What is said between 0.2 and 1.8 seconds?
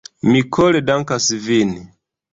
Mi kore dankas vin.